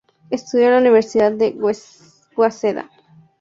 [0.31, 1.49] Estudió en la Universidad de
[2.35, 2.89] Waseda.